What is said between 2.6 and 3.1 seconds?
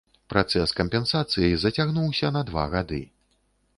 гады.